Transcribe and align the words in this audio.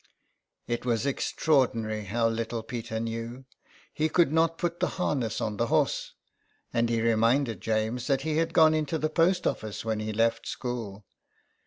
It 0.65 0.83
was 0.83 1.05
extraordinary 1.05 2.05
how 2.05 2.27
little 2.27 2.63
Peter 2.63 2.99
knew. 2.99 3.45
He 3.93 4.09
could 4.09 4.33
not 4.33 4.57
put 4.57 4.79
the 4.79 4.87
harness 4.97 5.39
on 5.39 5.57
the 5.57 5.67
horse, 5.67 6.13
and 6.73 6.89
he 6.89 7.03
reminded 7.03 7.61
James 7.61 8.07
that 8.07 8.21
he 8.21 8.37
had 8.37 8.51
gone 8.51 8.73
into 8.73 8.97
the 8.97 9.11
post 9.11 9.45
office 9.45 9.85
when 9.85 9.99
he 9.99 10.11
left 10.11 10.47
school. 10.47 11.05